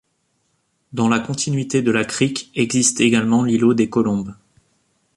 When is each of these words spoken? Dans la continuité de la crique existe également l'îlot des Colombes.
Dans 0.93 1.09
la 1.09 1.19
continuité 1.19 1.83
de 1.83 1.91
la 1.91 2.03
crique 2.05 2.49
existe 2.55 3.01
également 3.01 3.43
l'îlot 3.43 3.75
des 3.75 3.87
Colombes. 3.87 4.33